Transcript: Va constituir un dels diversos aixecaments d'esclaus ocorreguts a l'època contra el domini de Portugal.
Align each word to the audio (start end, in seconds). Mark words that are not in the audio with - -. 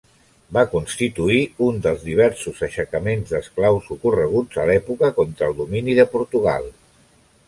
Va 0.57 0.61
constituir 0.69 1.41
un 1.65 1.75
dels 1.87 2.05
diversos 2.05 2.63
aixecaments 2.67 3.33
d'esclaus 3.33 3.89
ocorreguts 3.97 4.61
a 4.63 4.65
l'època 4.71 5.11
contra 5.19 5.51
el 5.53 5.57
domini 5.61 5.99
de 6.01 6.07
Portugal. 6.15 6.67